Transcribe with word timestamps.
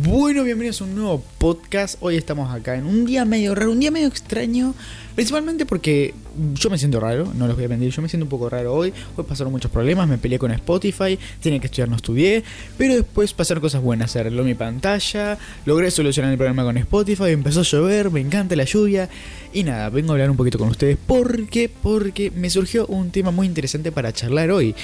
Bueno, 0.00 0.42
bienvenidos 0.42 0.80
a 0.80 0.84
un 0.84 0.94
nuevo 0.94 1.22
podcast. 1.36 1.96
Hoy 2.00 2.16
estamos 2.16 2.50
acá 2.50 2.76
en 2.76 2.86
un 2.86 3.04
día 3.04 3.26
medio 3.26 3.54
raro, 3.54 3.72
un 3.72 3.78
día 3.78 3.90
medio 3.90 4.08
extraño. 4.08 4.74
Principalmente 5.14 5.66
porque 5.66 6.14
yo 6.54 6.70
me 6.70 6.78
siento 6.78 6.98
raro, 6.98 7.30
no 7.34 7.46
les 7.46 7.54
voy 7.54 7.66
a 7.66 7.68
mentir, 7.68 7.90
yo 7.90 8.00
me 8.00 8.08
siento 8.08 8.24
un 8.24 8.30
poco 8.30 8.48
raro 8.48 8.72
hoy. 8.72 8.94
Hoy 9.14 9.24
pasaron 9.28 9.52
muchos 9.52 9.70
problemas, 9.70 10.08
me 10.08 10.16
peleé 10.16 10.38
con 10.38 10.50
Spotify, 10.50 11.18
tenía 11.42 11.58
que 11.58 11.66
estudiar, 11.66 11.90
no 11.90 11.96
estudié. 11.96 12.42
Pero 12.78 12.94
después 12.94 13.34
pasaron 13.34 13.60
cosas 13.60 13.82
buenas, 13.82 14.12
se 14.12 14.20
arregló 14.20 14.44
mi 14.44 14.54
pantalla, 14.54 15.36
logré 15.66 15.90
solucionar 15.90 16.32
el 16.32 16.38
problema 16.38 16.64
con 16.64 16.78
Spotify, 16.78 17.28
empezó 17.28 17.60
a 17.60 17.64
llover, 17.64 18.10
me 18.10 18.20
encanta 18.20 18.56
la 18.56 18.64
lluvia. 18.64 19.10
Y 19.52 19.62
nada, 19.64 19.90
vengo 19.90 20.12
a 20.12 20.14
hablar 20.14 20.30
un 20.30 20.38
poquito 20.38 20.58
con 20.58 20.68
ustedes 20.68 20.96
porque, 21.06 21.68
porque 21.68 22.30
me 22.30 22.48
surgió 22.48 22.86
un 22.86 23.10
tema 23.10 23.30
muy 23.30 23.46
interesante 23.46 23.92
para 23.92 24.10
charlar 24.14 24.50
hoy. 24.50 24.74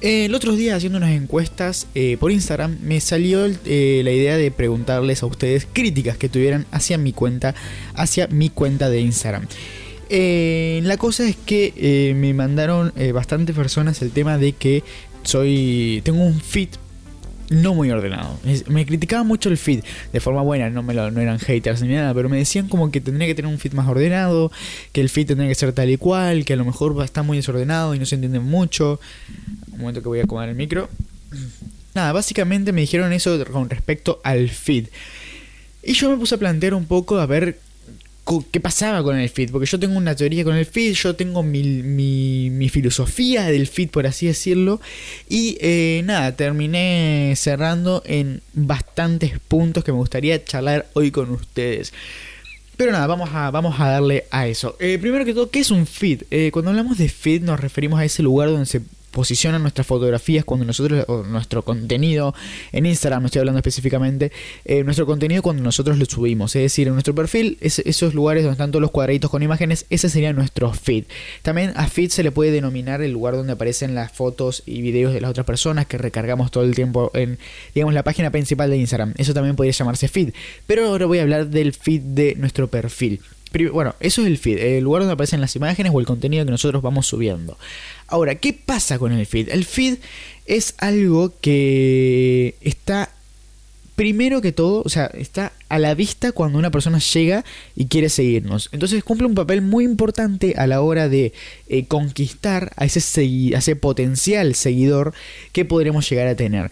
El 0.00 0.34
otro 0.34 0.54
día 0.54 0.76
haciendo 0.76 0.98
unas 0.98 1.12
encuestas 1.12 1.86
eh, 1.94 2.18
por 2.20 2.30
Instagram 2.30 2.76
me 2.82 3.00
salió 3.00 3.46
eh, 3.46 4.02
la 4.04 4.12
idea 4.12 4.36
de 4.36 4.50
preguntarles 4.56 5.22
a 5.22 5.26
ustedes 5.26 5.66
críticas 5.70 6.16
que 6.16 6.28
tuvieran 6.28 6.66
hacia 6.70 6.98
mi 6.98 7.12
cuenta, 7.12 7.54
hacia 7.94 8.26
mi 8.28 8.50
cuenta 8.50 8.88
de 8.88 9.00
Instagram. 9.00 9.46
Eh, 10.10 10.80
la 10.84 10.96
cosa 10.96 11.26
es 11.28 11.36
que 11.36 12.14
me 12.16 12.34
mandaron 12.34 12.92
bastantes 13.12 13.56
personas 13.56 14.02
el 14.02 14.10
tema 14.10 14.38
de 14.38 14.52
que 14.52 14.84
soy 15.22 16.02
tengo 16.04 16.22
un 16.22 16.40
feed 16.40 16.68
no 17.50 17.74
muy 17.74 17.90
ordenado. 17.90 18.38
Me 18.68 18.86
criticaban 18.86 19.26
mucho 19.26 19.48
el 19.48 19.58
feed 19.58 19.84
de 20.12 20.20
forma 20.20 20.42
buena, 20.42 20.70
no, 20.70 20.82
me 20.82 20.94
lo, 20.94 21.10
no 21.10 21.20
eran 21.20 21.38
haters 21.38 21.82
ni 21.82 21.88
nada, 21.88 22.14
pero 22.14 22.28
me 22.28 22.38
decían 22.38 22.68
como 22.68 22.90
que 22.90 23.00
tendría 23.00 23.26
que 23.26 23.34
tener 23.34 23.50
un 23.50 23.58
feed 23.58 23.72
más 23.72 23.88
ordenado, 23.88 24.50
que 24.92 25.00
el 25.00 25.08
feed 25.08 25.28
tendría 25.28 25.48
que 25.48 25.54
ser 25.54 25.72
tal 25.72 25.90
y 25.90 25.96
cual, 25.96 26.44
que 26.44 26.54
a 26.54 26.56
lo 26.56 26.64
mejor 26.64 27.02
estar 27.04 27.24
muy 27.24 27.36
desordenado 27.36 27.94
y 27.94 27.98
no 27.98 28.06
se 28.06 28.14
entiende 28.14 28.40
mucho. 28.40 29.00
Un 29.72 29.80
momento 29.80 30.02
que 30.02 30.08
voy 30.08 30.20
a 30.20 30.24
acomodar 30.24 30.48
el 30.48 30.54
micro. 30.54 30.88
Nada, 31.94 32.12
básicamente 32.12 32.72
me 32.72 32.82
dijeron 32.82 33.12
eso 33.12 33.42
con 33.46 33.70
respecto 33.70 34.20
al 34.24 34.50
feed. 34.50 34.88
Y 35.82 35.92
yo 35.92 36.10
me 36.10 36.16
puse 36.16 36.34
a 36.34 36.38
plantear 36.38 36.74
un 36.74 36.86
poco 36.86 37.18
a 37.18 37.26
ver 37.26 37.58
qué 38.50 38.58
pasaba 38.58 39.02
con 39.02 39.18
el 39.18 39.28
feed, 39.28 39.50
porque 39.50 39.66
yo 39.66 39.78
tengo 39.78 39.98
una 39.98 40.14
teoría 40.14 40.44
con 40.44 40.56
el 40.56 40.64
feed, 40.64 40.94
yo 40.94 41.14
tengo 41.14 41.42
mi, 41.42 41.82
mi, 41.82 42.68
filosofía 42.70 43.44
del 43.44 43.66
feed, 43.66 43.90
por 43.90 44.06
así 44.06 44.26
decirlo, 44.26 44.80
y 45.28 45.58
eh, 45.60 46.02
nada, 46.04 46.34
terminé 46.34 47.34
cerrando 47.36 48.02
en 48.06 48.40
bastantes 48.54 49.38
puntos 49.46 49.84
que 49.84 49.92
me 49.92 49.98
gustaría 49.98 50.42
charlar 50.42 50.86
hoy 50.94 51.10
con 51.10 51.30
ustedes. 51.30 51.92
Pero 52.76 52.90
nada, 52.90 53.06
vamos 53.06 53.30
a, 53.32 53.50
vamos 53.50 53.78
a 53.78 53.88
darle 53.88 54.24
a 54.30 54.48
eso. 54.48 54.76
Eh, 54.80 54.98
primero 55.00 55.24
que 55.24 55.34
todo, 55.34 55.50
¿qué 55.50 55.60
es 55.60 55.70
un 55.70 55.86
feed? 55.86 56.22
Eh, 56.30 56.50
cuando 56.52 56.70
hablamos 56.70 56.98
de 56.98 57.08
feed 57.08 57.42
nos 57.42 57.60
referimos 57.60 58.00
a 58.00 58.04
ese 58.04 58.22
lugar 58.22 58.48
donde 58.48 58.66
se 58.66 58.80
posicionan 59.14 59.62
nuestras 59.62 59.86
fotografías 59.86 60.44
cuando 60.44 60.66
nosotros, 60.66 61.04
o 61.08 61.22
nuestro 61.22 61.62
contenido 61.62 62.34
en 62.72 62.84
Instagram, 62.84 63.24
estoy 63.24 63.38
hablando 63.38 63.60
específicamente, 63.60 64.32
eh, 64.64 64.82
nuestro 64.82 65.06
contenido 65.06 65.40
cuando 65.40 65.62
nosotros 65.62 65.96
lo 65.98 66.04
subimos. 66.04 66.54
Es 66.56 66.62
decir, 66.62 66.88
en 66.88 66.94
nuestro 66.94 67.14
perfil, 67.14 67.56
esos 67.60 68.12
lugares 68.12 68.42
donde 68.42 68.54
están 68.54 68.72
todos 68.72 68.82
los 68.82 68.90
cuadraditos 68.90 69.30
con 69.30 69.42
imágenes, 69.42 69.86
ese 69.88 70.10
sería 70.10 70.32
nuestro 70.32 70.72
feed. 70.72 71.04
También 71.42 71.72
a 71.76 71.86
feed 71.86 72.10
se 72.10 72.24
le 72.24 72.32
puede 72.32 72.50
denominar 72.50 73.02
el 73.02 73.12
lugar 73.12 73.36
donde 73.36 73.52
aparecen 73.52 73.94
las 73.94 74.10
fotos 74.10 74.64
y 74.66 74.82
videos 74.82 75.14
de 75.14 75.20
las 75.20 75.30
otras 75.30 75.46
personas 75.46 75.86
que 75.86 75.96
recargamos 75.96 76.50
todo 76.50 76.64
el 76.64 76.74
tiempo 76.74 77.12
en, 77.14 77.38
digamos, 77.72 77.94
la 77.94 78.02
página 78.02 78.30
principal 78.30 78.68
de 78.68 78.78
Instagram. 78.78 79.14
Eso 79.16 79.32
también 79.32 79.54
podría 79.54 79.72
llamarse 79.72 80.08
feed. 80.08 80.34
Pero 80.66 80.88
ahora 80.88 81.06
voy 81.06 81.20
a 81.20 81.22
hablar 81.22 81.46
del 81.46 81.72
feed 81.72 82.02
de 82.02 82.34
nuestro 82.34 82.66
perfil 82.66 83.20
bueno, 83.72 83.94
eso 84.00 84.22
es 84.22 84.26
el 84.26 84.38
feed, 84.38 84.58
el 84.58 84.84
lugar 84.84 85.02
donde 85.02 85.14
aparecen 85.14 85.40
las 85.40 85.54
imágenes 85.56 85.92
o 85.94 86.00
el 86.00 86.06
contenido 86.06 86.44
que 86.44 86.50
nosotros 86.50 86.82
vamos 86.82 87.06
subiendo. 87.06 87.56
Ahora, 88.06 88.34
¿qué 88.34 88.52
pasa 88.52 88.98
con 88.98 89.12
el 89.12 89.26
feed? 89.26 89.48
El 89.50 89.64
feed 89.64 89.98
es 90.46 90.74
algo 90.78 91.32
que 91.40 92.56
está 92.60 93.10
primero 93.96 94.40
que 94.40 94.52
todo, 94.52 94.82
o 94.84 94.88
sea, 94.88 95.06
está 95.06 95.52
a 95.68 95.78
la 95.78 95.94
vista 95.94 96.32
cuando 96.32 96.58
una 96.58 96.70
persona 96.70 96.98
llega 96.98 97.44
y 97.76 97.86
quiere 97.86 98.08
seguirnos. 98.08 98.68
Entonces 98.72 99.04
cumple 99.04 99.26
un 99.26 99.34
papel 99.34 99.62
muy 99.62 99.84
importante 99.84 100.54
a 100.56 100.66
la 100.66 100.80
hora 100.80 101.08
de 101.08 101.32
eh, 101.68 101.86
conquistar 101.86 102.72
a 102.76 102.84
ese, 102.84 103.00
a 103.54 103.58
ese 103.58 103.76
potencial 103.76 104.54
seguidor 104.54 105.14
que 105.52 105.64
podremos 105.64 106.08
llegar 106.08 106.26
a 106.26 106.34
tener. 106.34 106.70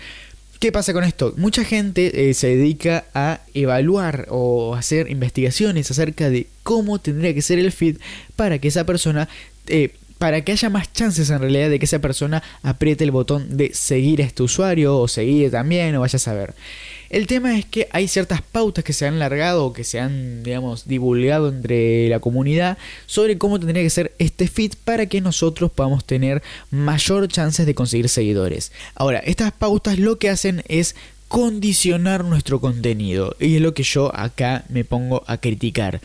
¿Qué 0.63 0.71
pasa 0.71 0.93
con 0.93 1.03
esto? 1.03 1.35
Mucha 1.39 1.65
gente 1.65 2.31
eh, 2.31 2.35
se 2.35 2.47
dedica 2.57 3.07
a 3.15 3.41
evaluar 3.53 4.29
o 4.31 4.77
hacer 4.77 5.11
investigaciones 5.11 5.91
acerca 5.91 6.31
de 6.31 6.47
cómo 6.63 7.01
tendría 7.01 7.35
que 7.35 7.43
ser 7.43 7.59
el 7.59 7.73
feed 7.73 7.97
para 8.37 8.61
que 8.61 8.69
esa 8.69 8.87
persona 8.87 9.29
eh, 9.67 9.93
para 10.19 10.43
que 10.43 10.53
haya 10.53 10.71
más 10.71 10.93
chances 10.93 11.31
en 11.31 11.41
realidad 11.41 11.69
de 11.69 11.81
que 11.81 11.87
esa 11.87 11.99
persona 11.99 12.45
apriete 12.63 13.03
el 13.03 13.11
botón 13.11 13.57
de 13.57 13.75
seguir 13.75 14.23
a 14.23 14.25
este 14.25 14.45
usuario 14.45 14.99
o 14.99 15.09
seguir 15.09 15.51
también 15.51 15.97
o 15.97 16.01
vaya 16.03 16.17
a 16.17 16.21
saber. 16.21 16.55
El 17.13 17.27
tema 17.27 17.59
es 17.59 17.67
que 17.67 17.89
hay 17.93 18.09
ciertas 18.09 18.41
pautas 18.41 18.85
que 18.85 18.95
se 18.95 19.07
han 19.07 19.19
largado 19.19 19.67
o 19.67 19.75
que 19.75 19.85
se 19.85 20.01
han, 20.01 20.43
digamos, 20.43 20.89
divulgado 20.89 21.51
entre 21.51 22.09
la 22.09 22.21
comunidad 22.21 22.79
sobre 23.05 23.37
cómo 23.37 23.59
tendría 23.59 23.83
que 23.83 23.91
ser 23.91 24.15
este 24.19 24.49
feed 24.49 24.73
para 24.83 25.05
que 25.05 25.21
nosotros 25.21 25.71
podamos 25.71 26.07
tener 26.07 26.43
mayor 26.71 27.29
chances 27.29 27.67
de 27.67 27.75
conseguir 27.75 28.09
seguidores. 28.09 28.73
Ahora, 28.95 29.19
estas 29.19 29.53
pautas 29.53 29.99
lo 29.99 30.19
que 30.19 30.31
hacen 30.31 30.63
es 30.69 30.97
condicionar 31.29 32.25
nuestro 32.25 32.63
contenido 32.63 33.37
y 33.39 33.57
es 33.57 33.61
lo 33.61 33.75
que 33.75 33.83
yo 33.83 34.11
acá 34.17 34.65
me 34.71 34.87
pongo 34.87 35.23
a 35.27 35.37
criticar. 35.37 36.01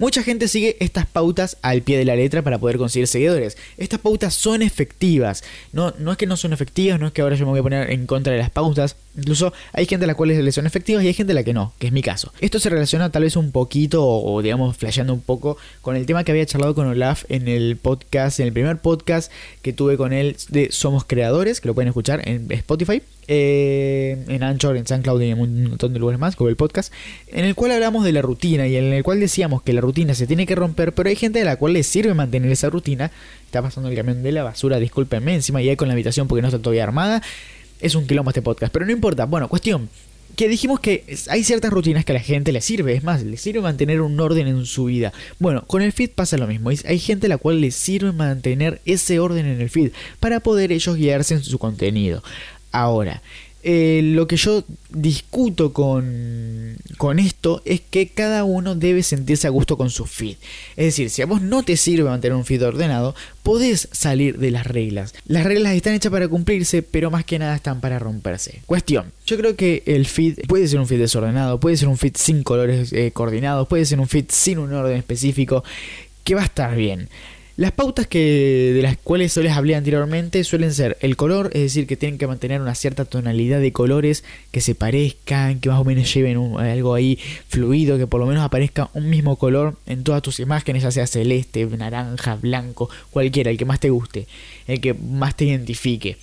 Mucha 0.00 0.22
gente 0.22 0.48
sigue 0.48 0.78
estas 0.80 1.04
pautas 1.04 1.58
al 1.60 1.82
pie 1.82 1.98
de 1.98 2.06
la 2.06 2.16
letra 2.16 2.40
para 2.40 2.56
poder 2.56 2.78
conseguir 2.78 3.06
seguidores. 3.06 3.58
Estas 3.76 4.00
pautas 4.00 4.32
son 4.34 4.62
efectivas. 4.62 5.44
No, 5.74 5.92
no 5.98 6.12
es 6.12 6.16
que 6.16 6.24
no 6.24 6.38
son 6.38 6.54
efectivas, 6.54 6.98
no 6.98 7.08
es 7.08 7.12
que 7.12 7.20
ahora 7.20 7.36
yo 7.36 7.44
me 7.44 7.50
voy 7.50 7.60
a 7.60 7.62
poner 7.62 7.90
en 7.90 8.06
contra 8.06 8.32
de 8.32 8.38
las 8.38 8.48
pautas. 8.48 8.96
Incluso 9.20 9.52
hay 9.72 9.84
gente 9.84 10.04
a 10.04 10.06
la 10.06 10.14
cual 10.14 10.30
les 10.30 10.54
son 10.54 10.66
efectivas 10.66 11.04
y 11.04 11.08
hay 11.08 11.14
gente 11.14 11.32
a 11.32 11.34
la 11.34 11.44
que 11.44 11.52
no, 11.52 11.74
que 11.78 11.86
es 11.88 11.92
mi 11.92 12.02
caso. 12.02 12.32
Esto 12.40 12.58
se 12.58 12.70
relaciona 12.70 13.10
tal 13.10 13.22
vez 13.22 13.36
un 13.36 13.52
poquito, 13.52 14.06
o, 14.06 14.40
digamos, 14.40 14.76
flasheando 14.76 15.12
un 15.12 15.20
poco, 15.20 15.58
con 15.82 15.94
el 15.94 16.06
tema 16.06 16.24
que 16.24 16.32
había 16.32 16.46
charlado 16.46 16.74
con 16.74 16.86
Olaf 16.86 17.24
en 17.28 17.48
el 17.48 17.76
podcast, 17.76 18.40
en 18.40 18.46
el 18.46 18.52
primer 18.52 18.78
podcast 18.78 19.30
que 19.60 19.72
tuve 19.74 19.96
con 19.98 20.12
él 20.14 20.36
de 20.48 20.72
Somos 20.72 21.04
Creadores, 21.04 21.60
que 21.60 21.68
lo 21.68 21.74
pueden 21.74 21.88
escuchar 21.88 22.26
en 22.26 22.50
Spotify. 22.50 23.02
Eh, 23.32 24.24
en 24.26 24.42
Anchor, 24.42 24.76
en 24.76 24.84
SoundCloud 24.84 25.20
y 25.20 25.30
en 25.30 25.40
un 25.40 25.68
montón 25.68 25.92
de 25.92 26.00
lugares 26.00 26.18
más, 26.18 26.34
como 26.34 26.50
el 26.50 26.56
podcast, 26.56 26.92
en 27.28 27.44
el 27.44 27.54
cual 27.54 27.70
hablamos 27.70 28.04
de 28.04 28.10
la 28.10 28.22
rutina 28.22 28.66
y 28.66 28.74
en 28.74 28.92
el 28.92 29.04
cual 29.04 29.20
decíamos 29.20 29.62
que 29.62 29.72
la 29.72 29.80
rutina 29.80 30.14
se 30.14 30.26
tiene 30.26 30.46
que 30.46 30.56
romper, 30.56 30.94
pero 30.94 31.08
hay 31.08 31.14
gente 31.14 31.40
a 31.42 31.44
la 31.44 31.54
cual 31.54 31.74
le 31.74 31.84
sirve 31.84 32.12
mantener 32.12 32.50
esa 32.50 32.70
rutina. 32.70 33.12
Está 33.46 33.62
pasando 33.62 33.88
el 33.88 33.94
camión 33.94 34.24
de 34.24 34.32
la 34.32 34.42
basura, 34.42 34.80
discúlpenme, 34.80 35.34
encima 35.34 35.62
y 35.62 35.68
hay 35.68 35.76
con 35.76 35.86
la 35.86 35.94
habitación 35.94 36.26
porque 36.26 36.42
no 36.42 36.48
está 36.48 36.58
todavía 36.58 36.82
armada. 36.82 37.22
Es 37.80 37.94
un 37.94 38.06
quilombo 38.06 38.30
este 38.30 38.42
podcast, 38.42 38.72
pero 38.72 38.86
no 38.86 38.92
importa. 38.92 39.26
Bueno, 39.26 39.48
cuestión. 39.48 39.88
Que 40.36 40.48
dijimos 40.48 40.80
que 40.80 41.04
hay 41.28 41.42
ciertas 41.42 41.70
rutinas 41.70 42.04
que 42.04 42.12
a 42.12 42.14
la 42.14 42.20
gente 42.20 42.52
le 42.52 42.60
sirve, 42.60 42.94
es 42.94 43.02
más, 43.02 43.22
le 43.22 43.36
sirve 43.36 43.60
mantener 43.60 44.00
un 44.00 44.18
orden 44.18 44.46
en 44.46 44.64
su 44.64 44.84
vida. 44.84 45.12
Bueno, 45.38 45.64
con 45.66 45.82
el 45.82 45.92
feed 45.92 46.10
pasa 46.10 46.38
lo 46.38 46.46
mismo, 46.46 46.70
hay 46.70 46.98
gente 46.98 47.26
a 47.26 47.28
la 47.28 47.36
cual 47.36 47.60
le 47.60 47.72
sirve 47.72 48.12
mantener 48.12 48.80
ese 48.84 49.18
orden 49.18 49.44
en 49.44 49.60
el 49.60 49.68
feed 49.68 49.90
para 50.20 50.40
poder 50.40 50.70
ellos 50.70 50.96
guiarse 50.96 51.34
en 51.34 51.42
su 51.42 51.58
contenido. 51.58 52.22
Ahora, 52.70 53.22
eh, 53.62 54.00
lo 54.02 54.26
que 54.26 54.36
yo 54.36 54.64
discuto 54.90 55.72
con, 55.72 56.69
con 57.00 57.18
esto 57.18 57.62
es 57.64 57.80
que 57.80 58.08
cada 58.08 58.44
uno 58.44 58.74
debe 58.74 59.02
sentirse 59.02 59.46
a 59.46 59.50
gusto 59.50 59.78
con 59.78 59.88
su 59.88 60.04
feed. 60.04 60.36
Es 60.76 60.84
decir, 60.84 61.08
si 61.08 61.22
a 61.22 61.26
vos 61.26 61.40
no 61.40 61.62
te 61.62 61.78
sirve 61.78 62.10
mantener 62.10 62.36
un 62.36 62.44
feed 62.44 62.62
ordenado, 62.62 63.14
podés 63.42 63.88
salir 63.90 64.36
de 64.36 64.50
las 64.50 64.66
reglas. 64.66 65.14
Las 65.24 65.44
reglas 65.44 65.74
están 65.74 65.94
hechas 65.94 66.12
para 66.12 66.28
cumplirse, 66.28 66.82
pero 66.82 67.10
más 67.10 67.24
que 67.24 67.38
nada 67.38 67.56
están 67.56 67.80
para 67.80 67.98
romperse. 67.98 68.60
Cuestión, 68.66 69.12
yo 69.24 69.38
creo 69.38 69.56
que 69.56 69.82
el 69.86 70.04
feed 70.04 70.40
puede 70.46 70.68
ser 70.68 70.78
un 70.78 70.86
feed 70.86 70.98
desordenado, 70.98 71.58
puede 71.58 71.78
ser 71.78 71.88
un 71.88 71.96
feed 71.96 72.16
sin 72.16 72.42
colores 72.42 72.92
eh, 72.92 73.12
coordinados, 73.12 73.66
puede 73.66 73.86
ser 73.86 73.98
un 73.98 74.06
feed 74.06 74.26
sin 74.28 74.58
un 74.58 74.70
orden 74.74 74.98
específico, 74.98 75.64
que 76.22 76.34
va 76.34 76.42
a 76.42 76.44
estar 76.44 76.76
bien. 76.76 77.08
Las 77.60 77.72
pautas 77.72 78.06
que, 78.06 78.72
de 78.74 78.80
las 78.80 78.96
cuales 78.96 79.36
les 79.36 79.52
hablé 79.52 79.74
anteriormente 79.74 80.44
suelen 80.44 80.72
ser 80.72 80.96
el 81.02 81.14
color, 81.18 81.50
es 81.52 81.60
decir, 81.60 81.86
que 81.86 81.94
tienen 81.94 82.16
que 82.16 82.26
mantener 82.26 82.58
una 82.58 82.74
cierta 82.74 83.04
tonalidad 83.04 83.60
de 83.60 83.70
colores 83.70 84.24
que 84.50 84.62
se 84.62 84.74
parezcan, 84.74 85.60
que 85.60 85.68
más 85.68 85.78
o 85.78 85.84
menos 85.84 86.10
lleven 86.14 86.38
algo 86.56 86.94
ahí 86.94 87.18
fluido, 87.48 87.98
que 87.98 88.06
por 88.06 88.18
lo 88.18 88.24
menos 88.24 88.42
aparezca 88.44 88.88
un 88.94 89.10
mismo 89.10 89.36
color 89.36 89.76
en 89.84 90.04
todas 90.04 90.22
tus 90.22 90.40
imágenes, 90.40 90.84
ya 90.84 90.90
sea 90.90 91.06
celeste, 91.06 91.66
naranja, 91.66 92.36
blanco, 92.36 92.88
cualquiera, 93.10 93.50
el 93.50 93.58
que 93.58 93.66
más 93.66 93.78
te 93.78 93.90
guste, 93.90 94.26
el 94.66 94.80
que 94.80 94.94
más 94.94 95.36
te 95.36 95.44
identifique. 95.44 96.16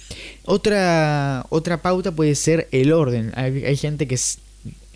Otra, 0.43 1.45
otra 1.49 1.83
pauta 1.83 2.13
puede 2.13 2.33
ser 2.33 2.67
el 2.71 2.91
orden. 2.91 3.31
Hay, 3.35 3.77
gente 3.77 4.07
que 4.07 4.17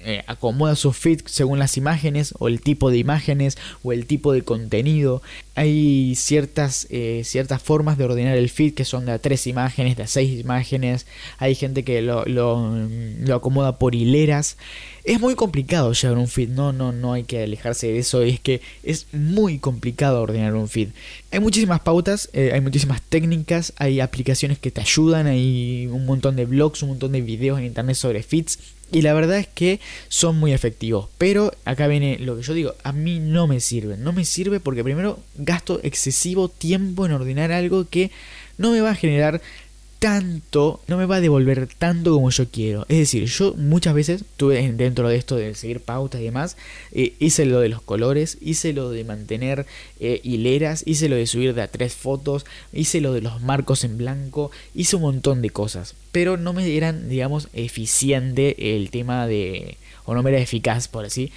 eh, 0.04 0.24
acomoda 0.26 0.76
su 0.76 0.92
feed 0.92 1.22
según 1.26 1.60
las 1.60 1.78
imágenes 1.78 2.34
o 2.40 2.48
el 2.48 2.62
tipo 2.62 2.90
de 2.90 2.98
imágenes 2.98 3.60
o 3.84 3.94
el 3.94 4.08
tipo 4.08 4.34
de 4.34 4.42
contenido. 4.42 5.22
Hay 5.54 6.16
ciertas, 6.16 6.88
eh, 6.90 7.24
ciertas 7.26 7.62
formas 7.62 7.98
de 7.98 8.06
ordenar 8.06 8.38
el 8.38 8.50
feed 8.50 8.74
que 8.74 8.86
son 8.86 9.06
de 9.06 9.12
a 9.12 9.20
tres 9.20 9.48
imágenes, 9.48 9.98
de 9.98 10.04
a 10.04 10.08
seis 10.08 10.40
imágenes. 10.40 11.06
Hay 11.40 11.56
gente 11.56 11.84
que 11.84 12.02
lo, 12.02 12.24
lo, 12.26 12.88
lo, 13.20 13.36
acomoda 13.36 13.78
por 13.78 13.94
hileras. 13.94 14.58
Es 15.04 15.20
muy 15.20 15.36
complicado 15.36 15.92
llevar 15.92 16.18
un 16.18 16.28
feed, 16.28 16.50
no, 16.50 16.72
no, 16.72 16.92
no 16.94 17.14
hay 17.14 17.24
que 17.24 17.44
alejarse 17.44 17.88
de 17.88 18.00
eso. 18.00 18.22
Es 18.22 18.40
que 18.40 18.62
es 18.84 19.08
muy 19.12 19.60
complicado 19.60 20.22
ordenar 20.22 20.56
un 20.56 20.70
feed. 20.70 20.90
Hay 21.32 21.40
muchísimas 21.42 21.82
pautas, 21.82 22.30
eh, 22.34 22.52
hay 22.54 22.62
muchísimas 22.62 23.02
técnicas, 23.02 23.74
hay 23.78 24.00
aplicaciones 24.00 24.58
que 24.58 24.72
te 24.72 24.80
ayudan, 24.80 25.28
hay 25.28 25.88
un 25.92 26.06
montón 26.06 26.38
de 26.38 26.46
blogs, 26.46 26.82
un 26.84 26.90
montón 26.90 27.12
de 27.12 27.22
videos 27.22 27.60
en 27.60 27.66
internet 27.66 27.96
sobre 27.98 28.24
feeds 28.24 28.58
y 28.92 29.02
la 29.02 29.14
verdad 29.14 29.38
es 29.38 29.48
que 29.48 29.80
son 30.10 30.38
muy 30.38 30.52
efectivos. 30.52 31.08
Pero 31.18 31.54
acá 31.64 31.88
viene 31.88 32.18
lo 32.20 32.36
que 32.36 32.44
yo 32.44 32.54
digo, 32.54 32.76
a 32.84 32.92
mí 32.92 33.20
no 33.20 33.48
me 33.48 33.60
sirve. 33.62 33.98
No 33.98 34.12
me 34.12 34.26
sirve 34.26 34.60
porque 34.60 34.84
primero 34.84 35.20
gasto 35.52 35.82
excesivo 35.84 36.48
tiempo 36.48 37.06
en 37.06 37.12
ordenar 37.12 37.52
algo 37.52 37.88
que 37.90 38.10
no 38.58 38.72
me 38.72 38.80
va 38.80 38.92
a 38.92 38.96
generar 38.96 39.42
tanto, 40.00 40.80
no 40.88 40.98
me 40.98 41.06
va 41.06 41.18
a 41.18 41.22
devolver 41.22 41.68
tanto 41.78 42.14
como 42.14 42.32
yo 42.32 42.50
quiero. 42.50 42.86
Es 42.90 42.98
decir, 42.98 43.26
yo 43.26 43.54
muchas 43.54 43.94
veces 43.94 44.24
tuve 44.38 44.72
dentro 44.72 45.10
de 45.10 45.18
esto 45.18 45.36
de 45.36 45.54
seguir 45.54 45.82
pautas 45.82 46.22
y 46.22 46.24
demás, 46.24 46.58
eh, 46.92 47.14
hice 47.20 47.46
lo 47.46 47.60
de 47.60 47.70
los 47.70 47.82
colores, 47.82 48.38
hice 48.42 48.74
lo 48.74 48.90
de 48.90 49.04
mantener 49.04 49.68
eh, 50.00 50.22
hileras, 50.24 50.84
hice 50.88 51.10
lo 51.10 51.18
de 51.18 51.28
subir 51.28 51.54
de 51.54 51.62
a 51.62 51.68
tres 51.68 51.94
fotos, 51.94 52.46
hice 52.74 53.02
lo 53.02 53.14
de 53.14 53.22
los 53.22 53.42
marcos 53.42 53.84
en 53.84 53.98
blanco, 53.98 54.50
hice 54.74 54.96
un 54.96 55.04
montón 55.04 55.44
de 55.44 55.52
cosas, 55.52 55.94
pero 56.12 56.38
no 56.38 56.54
me 56.54 56.66
eran, 56.76 57.08
digamos, 57.10 57.50
eficiente 57.54 58.76
el 58.76 58.90
tema 58.90 59.28
de, 59.28 59.78
o 60.06 60.16
no 60.16 60.24
me 60.24 60.32
era 60.32 60.40
eficaz, 60.40 60.88
por 60.88 61.06
así, 61.06 61.32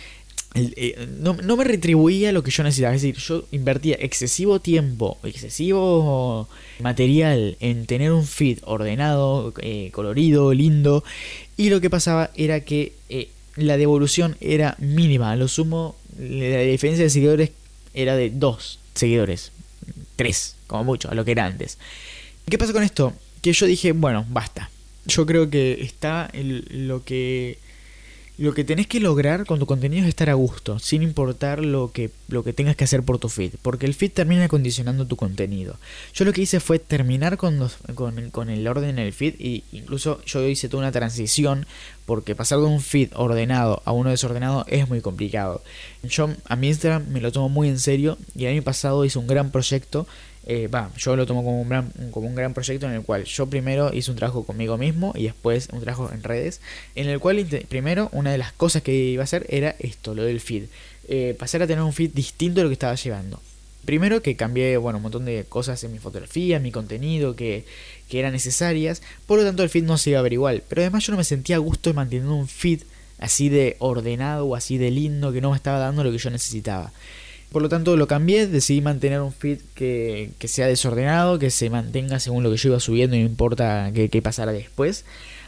eh, 0.57 1.09
no, 1.21 1.35
me 1.35 1.65
retribuía 1.65 2.31
lo 2.31 2.45
que 2.45 2.53
yo 2.53 2.63
necesitaba. 2.63 2.95
Es 2.95 3.03
decir, 3.03 3.17
yo 3.17 3.45
invertía 3.51 3.97
excesivo 3.99 4.61
tiempo, 4.61 5.19
excesivo 5.25 6.49
material 6.79 7.57
en 7.59 7.87
tener 7.87 8.13
un 8.13 8.25
feed 8.25 8.59
ordenado, 8.63 9.53
eh, 9.61 9.91
colorido, 9.93 10.55
lindo. 10.55 11.03
Y 11.57 11.71
lo 11.71 11.81
que 11.81 11.91
pasaba 11.91 12.31
era 12.37 12.61
que 12.61 12.93
eh, 13.09 13.31
la 13.57 13.77
devolución 13.77 14.37
era 14.41 14.77
mínima. 14.79 15.33
A 15.33 15.37
lo 15.37 15.49
sumo, 15.49 15.97
la 16.19 16.61
diferencia 16.61 17.05
de 17.05 17.11
seguidores 17.11 17.51
era 17.93 18.15
de 18.15 18.31
dos 18.31 18.79
seguidores. 18.95 19.51
Tres, 20.15 20.55
como 20.69 20.85
mucho, 20.85 21.11
a 21.11 21.15
lo 21.15 21.25
que 21.25 21.33
era 21.33 21.47
antes. 21.47 21.79
¿Qué 22.49 22.59
pasa 22.59 22.73
con 22.73 22.85
esto? 22.85 23.13
Que 23.43 23.53
yo 23.53 23.67
dije, 23.67 23.91
bueno, 23.91 24.25
basta. 24.29 24.71
Yo 25.07 25.27
creo 25.27 25.51
que 25.51 25.83
está 25.83 26.31
lo 26.33 27.05
que 27.05 27.59
lo 28.37 28.53
que 28.53 28.65
tenés 28.65 28.89
que 28.89 28.99
lograr 28.99 29.47
con 29.47 29.61
tu 29.61 29.67
contenido 29.67 30.03
es 30.03 30.09
estar 30.09 30.29
a 30.29 30.35
gusto, 30.35 30.81
sin 30.81 31.03
importar 31.03 31.65
lo 31.65 31.93
que, 31.93 32.11
lo 32.29 32.43
que 32.43 32.53
tengas 32.53 32.75
que 32.75 32.83
hacer 32.83 33.05
por 33.05 33.19
tu 33.19 33.29
feed, 33.29 33.53
porque 33.63 33.87
el 33.87 33.95
feed 33.95 34.11
termina 34.11 34.49
condicionando 34.49 35.07
tu 35.07 35.15
contenido. 35.15 35.77
Yo 36.13 36.25
lo 36.25 36.33
que 36.33 36.43
hice 36.43 36.59
fue 36.59 36.81
terminar 36.81 37.37
con, 37.37 37.71
con, 37.95 38.51
el 38.51 38.67
orden 38.67 38.91
en 38.91 38.99
el 38.99 39.13
feed 39.13 39.35
e 39.39 39.63
incluso 39.71 40.21
yo 40.25 40.47
hice 40.49 40.69
toda 40.69 40.83
una 40.83 40.93
transición 40.93 41.67
porque 42.07 42.35
pasar 42.35 42.59
de 42.59 42.65
un 42.65 42.81
feed 42.81 43.11
ordenado 43.15 43.83
a 43.85 43.93
uno 43.93 44.11
desordenado 44.11 44.65
es 44.69 44.89
muy 44.89 45.01
complicado. 45.01 45.63
Yo 46.03 46.29
a 46.47 46.57
mi 46.57 46.69
Instagram 46.69 47.07
me 47.11 47.21
lo 47.21 47.31
tomo 47.31 47.49
muy 47.49 47.69
en 47.69 47.79
serio 47.79 48.19
y 48.35 48.47
el 48.47 48.55
año 48.55 48.63
pasado 48.63 49.05
hice 49.05 49.19
un 49.21 49.29
gran 49.29 49.53
proyecto 49.53 50.09
eh, 50.46 50.69
yo 50.99 51.17
lo 51.17 51.26
tomo 51.26 51.43
como 51.43 51.61
un, 51.61 51.69
gran, 51.69 51.91
como 52.11 52.26
un 52.26 52.35
gran 52.35 52.52
proyecto 52.52 52.87
en 52.87 52.93
el 52.93 53.02
cual 53.02 53.25
yo 53.25 53.46
primero 53.46 53.93
hice 53.94 54.11
un 54.11 54.17
trabajo 54.17 54.44
conmigo 54.44 54.76
mismo 54.76 55.12
y 55.17 55.25
después 55.25 55.69
un 55.73 55.81
trabajo 55.81 56.11
en 56.12 56.23
redes, 56.23 56.61
en 56.94 57.08
el 57.08 57.19
cual 57.19 57.44
primero 57.69 58.11
una 58.12 58.31
de 58.31 58.38
las 58.38 58.52
cosas 58.52 58.82
que 58.82 58.94
iba 58.94 59.23
a 59.23 59.25
hacer 59.25 59.46
era 59.49 59.75
esto, 59.79 60.14
lo 60.14 60.25
del 60.25 60.41
feed. 60.41 60.64
Eh, 61.08 61.35
pasar 61.38 61.62
a 61.62 61.67
tener 61.67 61.82
un 61.82 61.93
feed 61.93 62.11
distinto 62.12 62.61
a 62.61 62.64
lo 62.64 62.69
que 62.69 62.75
estaba 62.75 62.94
llevando. 62.94 63.41
Primero 63.85 64.23
que 64.23 64.37
cambié, 64.37 64.76
bueno, 64.79 64.99
un 64.99 65.02
montón 65.02 65.25
de 65.26 65.44
cosas 65.46 65.82
en 65.85 65.93
mi 65.93 65.99
fotografía, 65.99 66.56
en 66.56 66.62
mi 66.62 66.73
contenido 66.73 67.37
que, 67.37 67.64
que 68.08 68.19
eran 68.19 68.32
necesarias, 68.32 69.02
por 69.26 69.38
lo 69.38 69.44
tanto 69.44 69.62
el 69.62 69.69
feed 69.69 69.85
no 69.85 69.99
se 69.99 70.11
iba 70.11 70.19
a 70.19 70.23
ver 70.23 70.32
igual. 70.32 70.62
Pero 70.69 70.82
además 70.82 71.06
yo 71.06 71.12
no 71.12 71.19
me 71.19 71.25
sentía 71.25 71.56
a 71.56 71.58
gusto 71.58 71.93
manteniendo 71.93 72.35
un 72.35 72.49
feed 72.49 72.82
así 73.19 73.49
de 73.49 73.76
ordenado 73.79 74.46
o 74.46 74.56
así 74.56 74.79
de 74.79 74.91
lindo 74.91 75.32
que 75.32 75.41
no 75.41 75.50
me 75.50 75.56
estaba 75.56 75.79
dando 75.79 76.05
lo 76.05 76.12
que 76.12 76.19
yo 76.19 76.31
necesitaba. 76.31 76.93
Por 77.55 77.62
lo 77.62 77.69
tanto 77.69 77.97
lo 77.97 78.09
cambié, 78.09 78.49
decidí 78.49 78.81
mantener 78.81 79.21
un 79.21 79.33
feed 79.33 79.61
que, 79.77 80.33
sea 80.47 80.67
desordenado, 80.67 81.39
que 81.39 81.53
se 81.53 81.71
mantenga 81.71 82.19
según 82.19 82.43
lo 82.43 82.51
que 82.51 82.56
yo 82.56 82.71
iba 82.71 82.81
subiendo, 82.81 83.15
no 83.15 83.23
importa 83.23 83.93
qué, 83.95 84.09
qué 84.09 84.21
pasara 84.21 84.51
después. 84.51 85.05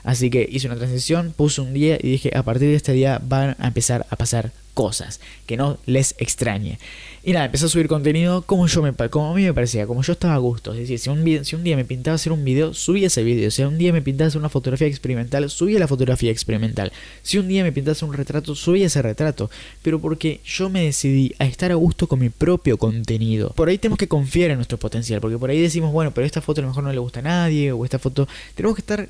Así 0.07 0.31
que 0.31 0.49
hice 0.49 0.69
una 0.69 0.77
transición, 0.77 1.35
puse 1.37 1.61
un 1.61 1.75
día 1.75 1.99
y 2.01 2.09
dije, 2.09 2.31
a 2.35 2.45
partir 2.45 2.69
de 2.69 2.77
este 2.77 2.93
día 2.93 3.21
van 3.23 3.57
a 3.59 3.67
empezar 3.67 4.07
a 4.09 4.15
pasar 4.15 4.53
cosas 4.73 5.21
que 5.47 5.57
no 5.57 5.79
les 5.87 6.15
extrañe. 6.19 6.79
Y 7.25 7.33
nada, 7.33 7.47
empecé 7.47 7.65
a 7.65 7.69
subir 7.69 7.89
contenido 7.89 8.43
como 8.43 8.69
yo 8.69 8.83
me 8.83 8.93
como 9.09 9.33
a 9.33 9.35
mí 9.35 9.43
me 9.43 9.53
parecía, 9.53 9.85
como 9.87 10.03
yo 10.03 10.13
estaba 10.13 10.35
a 10.35 10.39
gusto. 10.39 10.73
Es 10.75 10.79
decir, 10.79 11.01
si 11.01 11.11
un, 11.11 11.45
si 11.45 11.57
un 11.57 11.65
día 11.65 11.75
me 11.75 11.85
pintaba 11.85 12.15
hacer 12.15 12.31
un 12.31 12.45
video, 12.45 12.73
subía 12.73 13.09
ese 13.09 13.25
video. 13.25 13.51
Si 13.51 13.63
un 13.63 13.79
día 13.79 13.93
me 13.93 14.01
pintaba 14.01 14.29
hacer 14.29 14.39
una 14.39 14.49
fotografía 14.49 14.87
experimental, 14.87 15.51
subía 15.51 15.81
la 15.81 15.89
fotografía 15.89 16.31
experimental. 16.31 16.93
Si 17.23 17.39
un 17.39 17.49
día 17.49 17.65
me 17.65 17.73
pintaba 17.73 17.93
hacer 17.93 18.09
un 18.09 18.15
retrato, 18.15 18.55
subía 18.55 18.87
ese 18.87 19.03
retrato. 19.03 19.51
Pero 19.83 19.99
porque 19.99 20.41
yo 20.45 20.69
me 20.69 20.85
decidí 20.85 21.35
a 21.41 21.47
estar 21.47 21.73
a 21.73 21.75
gusto 21.75 22.07
con 22.07 22.21
mi 22.21 22.29
propio 22.29 22.77
contenido. 22.77 23.51
Por 23.57 23.71
ahí 23.71 23.79
tenemos 23.79 23.99
que 23.99 24.07
confiar 24.07 24.53
en 24.53 24.59
nuestro 24.59 24.79
potencial, 24.79 25.21
porque 25.21 25.39
por 25.39 25.51
ahí 25.51 25.61
decimos, 25.61 25.93
bueno, 25.93 26.13
pero 26.13 26.27
esta 26.27 26.43
foto 26.43 26.61
a 26.61 26.63
lo 26.63 26.69
mejor 26.69 26.85
no 26.85 26.93
le 26.93 26.99
gusta 27.01 27.19
a 27.19 27.23
nadie, 27.25 27.73
o 27.73 27.85
esta 27.85 27.99
foto... 27.99 28.29
Tenemos 28.55 28.77
que 28.77 28.83
estar 28.83 29.09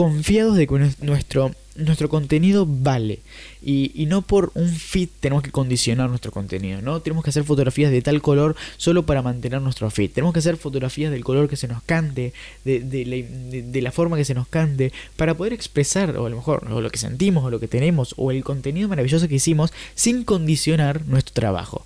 confiados 0.00 0.56
de 0.56 0.66
que 0.66 0.78
nuestro, 1.02 1.50
nuestro 1.76 2.08
contenido 2.08 2.64
vale. 2.66 3.18
Y, 3.62 4.06
no 4.08 4.22
por 4.22 4.50
un 4.54 4.70
fit 4.70 5.10
tenemos 5.20 5.42
que 5.42 5.50
condicionar 5.50 6.08
nuestro 6.08 6.32
contenido, 6.32 6.80
¿no? 6.80 7.02
Tenemos 7.02 7.22
que 7.22 7.28
hacer 7.28 7.44
fotografías 7.44 7.90
de 7.90 8.00
tal 8.00 8.22
color 8.22 8.56
solo 8.78 9.04
para 9.04 9.20
mantener 9.20 9.60
nuestro 9.60 9.90
fit. 9.90 10.14
Tenemos 10.14 10.32
que 10.32 10.38
hacer 10.38 10.56
fotografías 10.56 11.12
del 11.12 11.22
color 11.22 11.50
que 11.50 11.56
se 11.56 11.68
nos 11.68 11.82
cante, 11.82 12.32
de, 12.64 12.80
de, 12.80 13.82
la 13.82 13.92
forma 13.92 14.16
que 14.16 14.24
se 14.24 14.32
nos 14.32 14.48
cante, 14.48 14.90
para 15.16 15.34
poder 15.34 15.52
expresar, 15.52 16.16
o 16.16 16.24
a 16.24 16.30
lo 16.30 16.36
mejor, 16.36 16.66
o 16.72 16.80
lo 16.80 16.88
que 16.88 16.96
sentimos, 16.96 17.44
o 17.44 17.50
lo 17.50 17.60
que 17.60 17.68
tenemos, 17.68 18.14
o 18.16 18.30
el 18.30 18.42
contenido 18.42 18.88
maravilloso 18.88 19.28
que 19.28 19.34
hicimos, 19.34 19.70
sin 19.94 20.24
condicionar 20.24 21.04
nuestro 21.04 21.34
trabajo. 21.34 21.84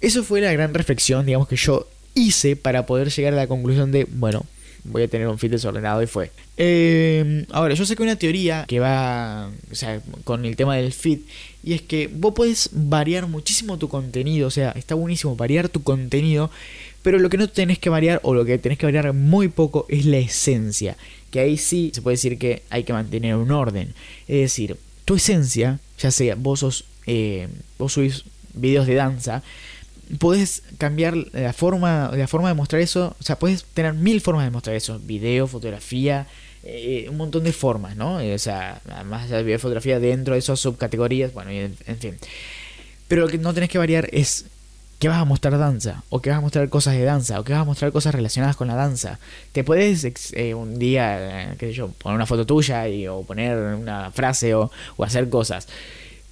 Eso 0.00 0.24
fue 0.24 0.40
la 0.40 0.50
gran 0.50 0.74
reflexión, 0.74 1.26
digamos, 1.26 1.46
que 1.46 1.54
yo 1.54 1.86
hice 2.16 2.56
para 2.56 2.86
poder 2.86 3.10
llegar 3.10 3.34
a 3.34 3.36
la 3.36 3.46
conclusión 3.46 3.92
de, 3.92 4.08
bueno, 4.10 4.46
voy 4.84 5.02
a 5.02 5.08
tener 5.08 5.28
un 5.28 5.38
feed 5.38 5.52
desordenado 5.52 6.02
y 6.02 6.06
fue. 6.06 6.30
Eh, 6.56 7.46
ahora, 7.50 7.74
yo 7.74 7.84
sé 7.84 7.96
que 7.96 8.02
una 8.02 8.16
teoría 8.16 8.64
que 8.66 8.80
va 8.80 9.50
o 9.70 9.74
sea, 9.74 10.00
con 10.24 10.44
el 10.44 10.56
tema 10.56 10.76
del 10.76 10.92
feed 10.92 11.20
y 11.62 11.74
es 11.74 11.82
que 11.82 12.08
vos 12.12 12.34
podés 12.34 12.70
variar 12.72 13.26
muchísimo 13.26 13.78
tu 13.78 13.88
contenido, 13.88 14.48
o 14.48 14.50
sea, 14.50 14.72
está 14.72 14.94
buenísimo 14.94 15.36
variar 15.36 15.68
tu 15.68 15.82
contenido, 15.82 16.50
pero 17.02 17.18
lo 17.18 17.28
que 17.28 17.38
no 17.38 17.48
tenés 17.48 17.78
que 17.78 17.90
variar 17.90 18.20
o 18.22 18.34
lo 18.34 18.44
que 18.44 18.58
tenés 18.58 18.78
que 18.78 18.86
variar 18.86 19.12
muy 19.12 19.48
poco 19.48 19.86
es 19.88 20.06
la 20.06 20.18
esencia, 20.18 20.96
que 21.30 21.40
ahí 21.40 21.56
sí 21.56 21.90
se 21.94 22.02
puede 22.02 22.14
decir 22.14 22.38
que 22.38 22.62
hay 22.70 22.84
que 22.84 22.92
mantener 22.92 23.36
un 23.36 23.50
orden. 23.50 23.94
Es 24.26 24.40
decir, 24.40 24.76
tu 25.04 25.16
esencia, 25.16 25.80
ya 25.98 26.10
sea 26.10 26.34
vos 26.34 26.60
sos, 26.60 26.84
eh, 27.06 27.48
vos 27.78 27.92
subís 27.92 28.24
videos 28.54 28.86
de 28.86 28.94
danza, 28.94 29.42
puedes 30.18 30.62
cambiar 30.78 31.16
la 31.32 31.52
forma, 31.52 32.10
la 32.14 32.26
forma 32.26 32.48
de 32.48 32.54
mostrar 32.54 32.82
eso. 32.82 33.16
O 33.20 33.22
sea, 33.22 33.38
puedes 33.38 33.64
tener 33.64 33.94
mil 33.94 34.20
formas 34.20 34.44
de 34.44 34.50
mostrar 34.50 34.76
eso. 34.76 34.98
Video, 34.98 35.46
fotografía, 35.46 36.26
eh, 36.62 37.06
un 37.08 37.16
montón 37.16 37.44
de 37.44 37.52
formas, 37.52 37.96
¿no? 37.96 38.20
Eh, 38.20 38.34
o 38.34 38.38
sea, 38.38 38.80
más 39.06 39.28
de 39.28 39.42
video, 39.42 39.58
fotografía 39.58 39.98
dentro 40.00 40.34
de 40.34 40.40
esas 40.40 40.58
subcategorías. 40.60 41.32
Bueno, 41.32 41.50
en, 41.50 41.98
fin. 41.98 42.16
Pero 43.08 43.22
lo 43.22 43.28
que 43.28 43.38
no 43.38 43.54
tenés 43.54 43.70
que 43.70 43.78
variar 43.78 44.08
es 44.12 44.46
que 44.98 45.08
vas 45.08 45.18
a 45.18 45.24
mostrar 45.24 45.56
danza, 45.56 46.02
o 46.10 46.20
que 46.20 46.28
vas 46.28 46.38
a 46.38 46.42
mostrar 46.42 46.68
cosas 46.68 46.94
de 46.94 47.04
danza, 47.04 47.40
o 47.40 47.44
que 47.44 47.52
vas 47.52 47.62
a 47.62 47.64
mostrar 47.64 47.90
cosas 47.90 48.14
relacionadas 48.14 48.56
con 48.56 48.68
la 48.68 48.74
danza. 48.74 49.18
Te 49.52 49.64
puedes 49.64 50.04
eh, 50.34 50.54
un 50.54 50.78
día, 50.78 51.54
qué 51.58 51.68
sé 51.68 51.72
yo, 51.72 51.88
poner 51.88 52.16
una 52.16 52.26
foto 52.26 52.44
tuya 52.44 52.86
y, 52.88 53.06
o 53.06 53.22
poner 53.22 53.56
una 53.56 54.10
frase 54.10 54.54
o, 54.54 54.70
o 54.96 55.04
hacer 55.04 55.30
cosas. 55.30 55.68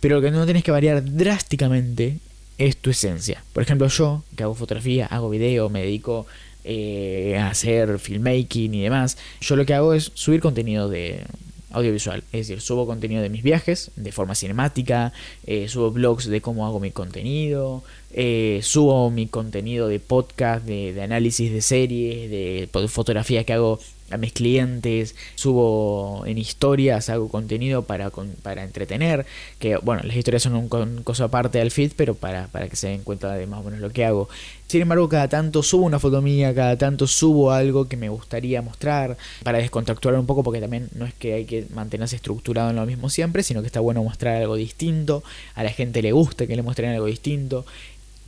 Pero 0.01 0.17
lo 0.17 0.23
que 0.23 0.31
no 0.31 0.45
tenés 0.45 0.63
que 0.63 0.71
variar 0.71 1.03
drásticamente 1.03 2.19
es 2.59 2.77
tu 2.77 2.91
esencia. 2.91 3.43
Por 3.53 3.63
ejemplo, 3.63 3.89
yo, 3.89 4.25
que 4.37 4.43
hago 4.43 4.55
fotografía, 4.55 5.07
hago 5.07 5.31
video, 5.31 5.69
me 5.69 5.83
dedico 5.83 6.27
eh, 6.65 7.39
a 7.39 7.49
hacer 7.49 7.99
filmmaking 7.99 8.75
y 8.75 8.83
demás, 8.83 9.17
yo 9.41 9.57
lo 9.57 9.65
que 9.65 9.75
hago 9.75 9.95
es 9.95 10.11
subir 10.15 10.41
contenido 10.41 10.89
de 10.89 11.25
audiovisual, 11.71 12.25
es 12.33 12.49
decir, 12.49 12.61
subo 12.61 12.87
contenido 12.87 13.23
de 13.23 13.29
mis 13.29 13.43
viajes 13.43 13.91
de 13.97 14.11
forma 14.11 14.35
cinemática, 14.35 15.13
eh, 15.47 15.69
subo 15.69 15.91
blogs 15.91 16.27
de 16.27 16.41
cómo 16.41 16.67
hago 16.67 16.81
mi 16.81 16.91
contenido, 16.91 17.83
eh, 18.13 18.61
subo 18.63 19.11
mi 19.11 19.27
contenido 19.27 19.89
de 19.89 20.01
podcast, 20.01 20.65
de, 20.65 21.01
análisis 21.03 21.53
de 21.53 21.61
series, 21.61 22.31
de 22.31 22.69
fotografía 22.89 23.45
que 23.45 23.53
hago 23.53 23.79
a 24.11 24.17
mis 24.17 24.33
clientes, 24.33 25.15
subo 25.35 26.25
en 26.27 26.39
historias, 26.39 27.11
hago 27.11 27.29
contenido 27.29 27.83
para, 27.83 28.11
para 28.43 28.65
entretener, 28.65 29.27
que 29.59 29.77
bueno, 29.77 30.03
las 30.05 30.17
historias 30.17 30.43
son 30.43 30.55
un, 30.55 30.69
cosa 31.03 31.25
aparte 31.25 31.59
del 31.59 31.71
feed, 31.71 31.93
pero 31.97 32.15
para, 32.15 32.47
para 32.49 32.69
que 32.69 32.77
se 32.77 32.89
den 32.89 33.03
cuenta 33.03 33.35
de 33.35 33.47
más 33.47 33.61
o 33.61 33.65
menos 33.65 33.81
lo 33.81 33.91
que 33.91 34.05
hago. 34.05 34.29
Sin 34.67 34.83
embargo, 34.83 35.09
cada 35.09 35.29
tanto 35.29 35.63
subo 35.63 35.85
una 35.85 35.99
foto 35.99 36.23
mía, 36.23 36.55
cada 36.55 36.77
tanto 36.77 37.07
subo 37.07 37.53
algo 37.53 37.89
que 37.89 37.97
me 37.97 38.09
gustaría 38.09 38.63
mostrar 38.63 39.17
para 39.43 39.59
descontracturar 39.59 40.19
un 40.19 40.27
poco, 40.27 40.43
porque 40.43 40.61
también 40.61 40.89
no 40.95 41.07
es 41.07 41.15
que 41.15 41.35
hay 41.35 41.45
que 41.45 41.67
mantenerse 41.75 42.17
estructurado 42.17 42.71
en 42.71 42.77
lo 42.77 42.87
mismo 42.87 43.11
siempre, 43.11 43.43
sino 43.43 43.61
que 43.61 43.67
está 43.67 43.81
bueno 43.81 44.03
mostrar 44.03 44.37
algo 44.37 44.57
distinto, 44.57 45.23
a 45.55 45.63
la 45.63 45.71
gente 45.71 46.03
le 46.03 46.13
gusta 46.13 46.47
que 46.47 46.57
le 46.57 46.63
muestren 46.63 46.91
algo 46.91 47.07
distinto 47.07 47.67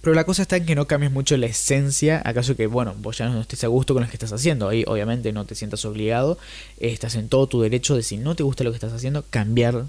Pero 0.01 0.15
la 0.15 0.25
cosa 0.25 0.43
está 0.43 0.57
en 0.57 0.65
que 0.65 0.75
no 0.75 0.87
cambies 0.87 1.13
mucho 1.13 1.37
la 1.37 1.47
esencia, 1.47 2.23
acaso 2.25 2.57
que, 2.57 2.67
bueno, 2.67 2.95
vos 2.99 3.19
ya 3.19 3.29
no 3.29 3.41
estés 3.41 3.65
a 3.65 3.69
gusto 3.69 3.93
con 3.93 4.03
lo 4.03 4.09
que 4.09 4.17
estás 4.17 4.33
haciendo. 4.33 4.69
Ahí 4.69 4.85
obviamente 4.87 5.33
no 5.33 5.45
te 5.45 5.55
sientas 5.55 5.85
obligado, 5.85 6.39
estás 6.79 7.17
en 7.17 7.29
todo 7.29 7.47
tu 7.47 7.61
derecho 7.61 7.97
de 7.97 8.03
si 8.03 8.17
no 8.17 8.35
te 8.35 8.43
gusta 8.43 8.65
lo 8.65 8.71
que 8.71 8.77
estás 8.77 8.93
haciendo, 8.93 9.25
cambiar 9.29 9.85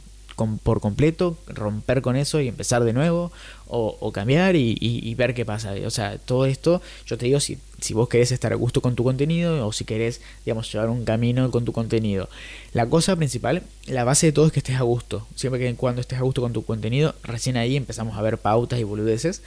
por 0.64 0.82
completo, 0.82 1.38
romper 1.48 2.02
con 2.02 2.16
eso 2.16 2.40
y 2.42 2.48
empezar 2.48 2.84
de 2.84 2.94
nuevo, 2.94 3.32
o, 3.68 4.12
cambiar 4.12 4.56
y, 4.58 5.16
ver 5.16 5.34
qué 5.34 5.46
pasa. 5.46 5.74
O 5.86 5.90
sea, 5.90 6.18
todo 6.18 6.46
esto, 6.46 6.82
yo 7.06 7.18
te 7.18 7.26
digo, 7.26 7.40
si, 7.40 7.58
si 7.80 7.94
vos 7.94 8.10
querés 8.10 8.32
estar 8.32 8.52
a 8.52 8.56
gusto 8.56 8.82
con 8.82 8.96
tu 8.96 9.04
contenido 9.04 9.66
o 9.66 9.72
si 9.72 9.86
querés, 9.86 10.20
digamos, 10.46 10.72
llevar 10.72 10.90
un 10.90 11.06
camino 11.06 11.50
con 11.52 11.64
tu 11.64 11.72
contenido. 11.72 12.28
La 12.74 12.88
cosa 12.88 13.16
principal, 13.16 13.64
la 13.88 14.04
base 14.04 14.28
de 14.28 14.32
todo 14.34 14.48
es 14.48 14.52
que 14.52 14.60
estés 14.60 14.76
a 14.76 14.84
gusto. 14.84 15.26
Siempre 15.36 15.62
que 15.62 15.74
cuando 15.76 16.02
estés 16.02 16.20
a 16.20 16.24
gusto 16.24 16.42
con 16.42 16.52
tu 16.52 16.66
contenido, 16.66 17.16
recién 17.24 17.56
ahí 17.56 17.78
empezamos 17.78 18.18
a 18.18 18.22
ver 18.22 18.38
pautas 18.38 18.80
y 18.80 18.84
boludeces. 18.84 19.42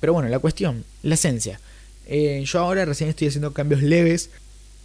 Pero 0.00 0.12
bueno, 0.14 0.28
la 0.28 0.38
cuestión, 0.38 0.84
la 1.02 1.14
esencia. 1.14 1.60
Eh, 2.06 2.42
yo 2.44 2.58
ahora 2.58 2.84
recién 2.84 3.10
estoy 3.10 3.28
haciendo 3.28 3.52
cambios 3.52 3.82
leves. 3.82 4.30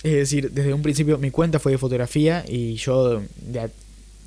Es 0.03 0.13
decir, 0.13 0.51
desde 0.51 0.73
un 0.73 0.83
principio 0.83 1.17
mi 1.17 1.31
cuenta 1.31 1.57
fue 1.59 1.71
de 1.71 1.77
fotografía 1.77 2.45
y 2.47 2.75
yo 2.75 3.23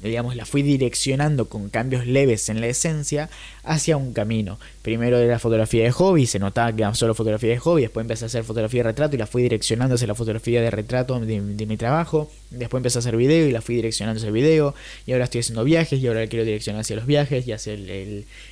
digamos, 0.02 0.36
la 0.36 0.44
fui 0.44 0.62
direccionando 0.62 1.48
con 1.48 1.70
cambios 1.70 2.06
leves 2.06 2.48
en 2.48 2.60
la 2.60 2.68
esencia 2.68 3.28
hacia 3.64 3.96
un 3.96 4.12
camino. 4.12 4.58
Primero 4.82 5.18
era 5.18 5.38
fotografía 5.38 5.84
de 5.84 5.90
hobby, 5.90 6.26
se 6.26 6.38
notaba 6.38 6.72
que 6.72 6.82
era 6.82 6.94
solo 6.94 7.14
fotografía 7.14 7.50
de 7.50 7.58
hobby, 7.58 7.82
después 7.82 8.04
empecé 8.04 8.24
a 8.24 8.26
hacer 8.26 8.44
fotografía 8.44 8.80
de 8.82 8.90
retrato 8.90 9.16
y 9.16 9.18
la 9.18 9.26
fui 9.26 9.42
direccionando 9.42 9.96
hacia 9.96 10.06
la 10.06 10.14
fotografía 10.14 10.62
de 10.62 10.70
retrato 10.70 11.18
de, 11.18 11.40
mi 11.40 11.76
trabajo, 11.76 12.30
después 12.50 12.78
empecé 12.80 12.98
a 12.98 13.00
hacer 13.00 13.16
video 13.16 13.46
y 13.46 13.52
la 13.52 13.60
fui 13.60 13.74
direccionando 13.74 14.18
hacia 14.18 14.28
el 14.28 14.34
video, 14.34 14.74
y 15.06 15.12
ahora 15.12 15.24
estoy 15.24 15.40
haciendo 15.40 15.64
viajes 15.64 16.00
y 16.00 16.06
ahora 16.06 16.26
quiero 16.26 16.44
direccionar 16.44 16.80
hacia 16.82 16.96
los 16.96 17.06
viajes 17.06 17.46
y 17.46 17.52
hacia 17.52 17.76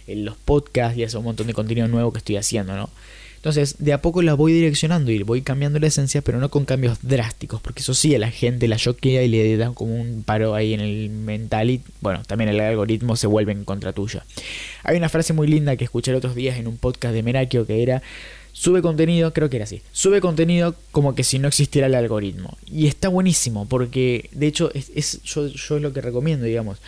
los 0.08 0.36
podcasts 0.36 0.98
y 0.98 1.04
hacia 1.04 1.18
un 1.18 1.24
montón 1.24 1.46
de 1.46 1.54
contenido 1.54 1.88
nuevo 1.88 2.12
que 2.12 2.18
estoy 2.18 2.36
haciendo, 2.36 2.76
¿no? 2.76 2.90
Entonces, 3.46 3.76
de 3.78 3.92
a 3.92 4.02
poco 4.02 4.22
la 4.22 4.34
voy 4.34 4.52
direccionando 4.52 5.12
y 5.12 5.22
voy 5.22 5.40
cambiando 5.40 5.78
la 5.78 5.86
esencia, 5.86 6.20
pero 6.20 6.40
no 6.40 6.48
con 6.48 6.64
cambios 6.64 6.98
drásticos, 7.02 7.60
porque 7.60 7.80
eso 7.80 7.94
sí 7.94 8.12
a 8.12 8.18
la 8.18 8.32
gente 8.32 8.66
la 8.66 8.74
choquea 8.74 9.22
y 9.22 9.28
le 9.28 9.56
da 9.56 9.70
como 9.70 9.94
un 9.94 10.24
paro 10.24 10.56
ahí 10.56 10.74
en 10.74 10.80
el 10.80 11.10
mental 11.10 11.70
y, 11.70 11.80
bueno, 12.00 12.22
también 12.26 12.50
el 12.50 12.58
algoritmo 12.58 13.14
se 13.14 13.28
vuelve 13.28 13.52
en 13.52 13.64
contra 13.64 13.92
tuya. 13.92 14.26
Hay 14.82 14.96
una 14.96 15.08
frase 15.08 15.32
muy 15.32 15.46
linda 15.46 15.76
que 15.76 15.84
escuché 15.84 16.12
otros 16.12 16.34
días 16.34 16.58
en 16.58 16.66
un 16.66 16.76
podcast 16.76 17.14
de 17.14 17.22
Merakio 17.22 17.68
que 17.68 17.84
era 17.84 18.02
sube 18.52 18.82
contenido, 18.82 19.32
creo 19.32 19.48
que 19.48 19.58
era 19.58 19.64
así, 19.64 19.80
sube 19.92 20.20
contenido 20.20 20.74
como 20.90 21.14
que 21.14 21.22
si 21.22 21.38
no 21.38 21.46
existiera 21.46 21.86
el 21.86 21.94
algoritmo. 21.94 22.58
Y 22.66 22.88
está 22.88 23.08
buenísimo, 23.08 23.66
porque 23.66 24.28
de 24.32 24.48
hecho 24.48 24.72
es, 24.74 25.22
yo, 25.22 25.46
yo 25.46 25.76
es 25.76 25.82
lo 25.82 25.92
que 25.92 26.00
recomiendo, 26.00 26.46
digamos 26.46 26.80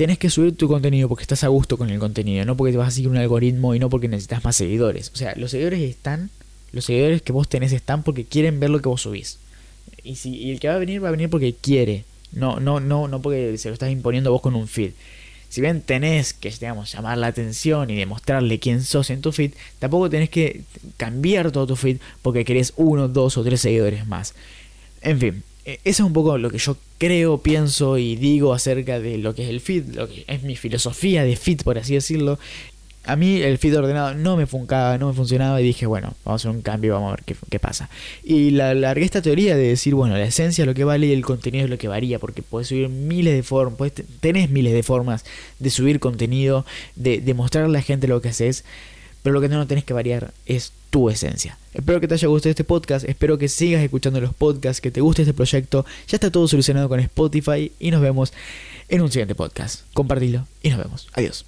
tenés 0.00 0.16
que 0.16 0.30
subir 0.30 0.56
tu 0.56 0.66
contenido 0.66 1.10
porque 1.10 1.24
estás 1.24 1.44
a 1.44 1.48
gusto 1.48 1.76
con 1.76 1.90
el 1.90 1.98
contenido, 1.98 2.42
no 2.46 2.56
porque 2.56 2.72
te 2.72 2.78
vas 2.78 2.88
a 2.88 2.90
seguir 2.90 3.10
un 3.10 3.18
algoritmo 3.18 3.74
y 3.74 3.78
no 3.78 3.90
porque 3.90 4.08
necesitas 4.08 4.42
más 4.42 4.56
seguidores. 4.56 5.10
O 5.12 5.16
sea, 5.18 5.34
los 5.36 5.50
seguidores 5.50 5.78
están, 5.82 6.30
los 6.72 6.86
seguidores 6.86 7.20
que 7.20 7.32
vos 7.32 7.50
tenés 7.50 7.70
están 7.72 8.02
porque 8.02 8.24
quieren 8.24 8.60
ver 8.60 8.70
lo 8.70 8.80
que 8.80 8.88
vos 8.88 9.02
subís. 9.02 9.38
Y, 10.02 10.14
si, 10.14 10.52
el 10.52 10.58
que 10.58 10.68
va 10.68 10.76
a 10.76 10.78
venir 10.78 11.04
va 11.04 11.08
a 11.08 11.10
venir 11.10 11.28
porque 11.28 11.54
quiere, 11.54 12.04
no, 12.32 12.60
no, 12.60 12.80
no, 12.80 13.08
no 13.08 13.20
porque 13.20 13.58
se 13.58 13.68
lo 13.68 13.74
estás 13.74 13.90
imponiendo 13.90 14.32
vos 14.32 14.40
con 14.40 14.54
un 14.54 14.68
feed. 14.68 14.92
Si 15.50 15.60
bien 15.60 15.82
tenés 15.82 16.32
que, 16.32 16.48
digamos, 16.48 16.90
llamar 16.90 17.18
la 17.18 17.26
atención 17.26 17.90
y 17.90 17.96
demostrarle 17.96 18.58
quién 18.58 18.82
sos 18.82 19.10
en 19.10 19.20
tu 19.20 19.32
feed, 19.32 19.52
tampoco 19.80 20.08
tenés 20.08 20.30
que 20.30 20.62
cambiar 20.96 21.52
todo 21.52 21.66
tu 21.66 21.76
feed 21.76 21.98
porque 22.22 22.46
querés 22.46 22.72
uno, 22.76 23.06
dos 23.06 23.36
o 23.36 23.44
tres 23.44 23.60
seguidores 23.60 24.06
más. 24.06 24.32
En 25.02 25.20
fin, 25.20 25.42
eso 25.64 25.78
es 25.84 26.00
un 26.00 26.12
poco 26.12 26.38
lo 26.38 26.50
que 26.50 26.58
yo 26.58 26.76
creo, 26.98 27.38
pienso 27.38 27.98
y 27.98 28.16
digo 28.16 28.52
acerca 28.52 29.00
de 29.00 29.18
lo 29.18 29.34
que 29.34 29.44
es 29.44 29.50
el 29.50 29.60
feed, 29.60 29.94
lo 29.94 30.08
que 30.08 30.24
es 30.26 30.42
mi 30.42 30.56
filosofía 30.56 31.24
de 31.24 31.36
feed, 31.36 31.62
por 31.62 31.78
así 31.78 31.94
decirlo. 31.94 32.38
A 33.04 33.16
mí 33.16 33.40
el 33.40 33.56
feed 33.56 33.78
ordenado 33.78 34.14
no 34.14 34.36
me 34.36 34.46
funcaba, 34.46 34.98
no 34.98 35.08
me 35.08 35.14
funcionaba 35.14 35.60
y 35.60 35.64
dije, 35.64 35.86
bueno, 35.86 36.14
vamos 36.24 36.44
a 36.44 36.48
hacer 36.48 36.56
un 36.56 36.62
cambio, 36.62 36.94
vamos 36.94 37.12
a 37.12 37.16
ver 37.16 37.36
qué, 37.48 37.58
pasa. 37.58 37.88
Y 38.22 38.50
la, 38.50 38.74
largué 38.74 39.06
esta 39.06 39.22
teoría 39.22 39.56
de 39.56 39.68
decir, 39.68 39.94
bueno, 39.94 40.16
la 40.16 40.24
esencia 40.24 40.62
es 40.62 40.66
lo 40.66 40.74
que 40.74 40.84
vale 40.84 41.06
y 41.06 41.12
el 41.12 41.24
contenido 41.24 41.64
es 41.64 41.70
lo 41.70 41.78
que 41.78 41.88
varía, 41.88 42.18
porque 42.18 42.42
puedes 42.42 42.68
subir 42.68 42.90
miles 42.90 43.34
de 43.34 43.42
formas, 43.42 43.92
tenés 44.20 44.50
miles 44.50 44.74
de 44.74 44.82
formas 44.82 45.24
de 45.58 45.70
subir 45.70 45.98
contenido, 45.98 46.66
de, 46.94 47.20
de 47.22 47.34
mostrarle 47.34 47.70
a 47.70 47.72
la 47.80 47.82
gente 47.82 48.06
lo 48.06 48.20
que 48.20 48.28
haces 48.28 48.64
pero 49.22 49.34
lo 49.34 49.40
que 49.40 49.48
no 49.48 49.66
tenés 49.66 49.84
que 49.84 49.92
variar 49.92 50.32
es 50.46 50.72
tu 50.90 51.10
esencia. 51.10 51.58
Espero 51.72 52.00
que 52.00 52.08
te 52.08 52.14
haya 52.14 52.28
gustado 52.28 52.50
este 52.50 52.64
podcast, 52.64 53.08
espero 53.08 53.38
que 53.38 53.48
sigas 53.48 53.82
escuchando 53.82 54.20
los 54.20 54.34
podcasts, 54.34 54.80
que 54.80 54.90
te 54.90 55.00
guste 55.00 55.22
este 55.22 55.34
proyecto. 55.34 55.86
Ya 56.08 56.16
está 56.16 56.30
todo 56.30 56.48
solucionado 56.48 56.88
con 56.88 57.00
Spotify 57.00 57.72
y 57.78 57.90
nos 57.90 58.00
vemos 58.00 58.32
en 58.88 59.02
un 59.02 59.10
siguiente 59.10 59.34
podcast. 59.34 59.82
Compartilo 59.92 60.46
y 60.62 60.70
nos 60.70 60.78
vemos. 60.78 61.08
Adiós. 61.12 61.44